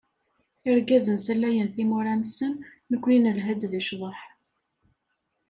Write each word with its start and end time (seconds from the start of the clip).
Irgazen 0.71 1.17
salayen 1.25 1.69
timura-nsen, 1.75 2.53
nekkni 2.89 3.17
nelha-d 3.23 3.61
di 3.71 3.81
cḍeḥ. 3.87 4.19